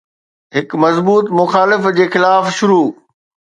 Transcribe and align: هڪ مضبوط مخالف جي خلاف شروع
هڪ 0.55 0.69
مضبوط 0.83 1.25
مخالف 1.39 1.81
جي 1.99 2.05
خلاف 2.17 2.43
شروع 2.59 2.85